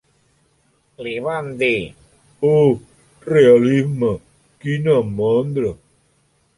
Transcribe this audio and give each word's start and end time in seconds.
Li 1.07 1.11
van 1.25 1.51
dir 1.59 1.75
"Oh, 2.53 2.71
realisme, 3.37 4.13
quina 4.65 5.01
mandra". 5.23 5.75